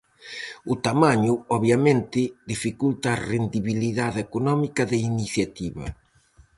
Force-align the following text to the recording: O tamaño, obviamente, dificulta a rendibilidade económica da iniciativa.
O 0.71 0.73
tamaño, 0.87 1.33
obviamente, 1.55 2.21
dificulta 2.51 3.07
a 3.11 3.21
rendibilidade 3.31 4.19
económica 4.27 4.81
da 4.91 4.97
iniciativa. 5.13 5.85